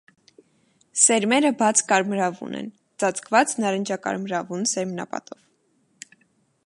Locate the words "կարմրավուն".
1.91-2.57